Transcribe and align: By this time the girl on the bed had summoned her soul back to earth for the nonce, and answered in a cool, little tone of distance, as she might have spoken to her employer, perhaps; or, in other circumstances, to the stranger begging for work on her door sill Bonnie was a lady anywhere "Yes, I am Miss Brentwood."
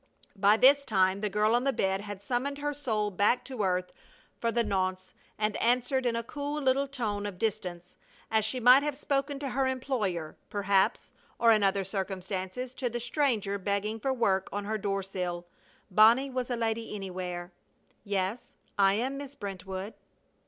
By 0.35 0.57
this 0.57 0.83
time 0.83 1.21
the 1.21 1.29
girl 1.29 1.53
on 1.53 1.63
the 1.63 1.71
bed 1.71 2.01
had 2.01 2.23
summoned 2.23 2.57
her 2.57 2.73
soul 2.73 3.11
back 3.11 3.45
to 3.45 3.61
earth 3.61 3.93
for 4.39 4.51
the 4.51 4.63
nonce, 4.63 5.13
and 5.37 5.55
answered 5.57 6.07
in 6.07 6.15
a 6.15 6.23
cool, 6.23 6.59
little 6.59 6.87
tone 6.87 7.27
of 7.27 7.37
distance, 7.37 7.97
as 8.31 8.43
she 8.43 8.59
might 8.59 8.81
have 8.81 8.97
spoken 8.97 9.37
to 9.37 9.49
her 9.49 9.67
employer, 9.67 10.35
perhaps; 10.49 11.11
or, 11.37 11.51
in 11.51 11.61
other 11.61 11.83
circumstances, 11.83 12.73
to 12.73 12.89
the 12.89 12.99
stranger 12.99 13.59
begging 13.59 13.99
for 13.99 14.11
work 14.11 14.49
on 14.51 14.65
her 14.65 14.79
door 14.79 15.03
sill 15.03 15.45
Bonnie 15.91 16.31
was 16.31 16.49
a 16.49 16.55
lady 16.55 16.95
anywhere 16.95 17.51
"Yes, 18.03 18.55
I 18.79 18.95
am 18.95 19.17
Miss 19.17 19.35
Brentwood." 19.35 19.93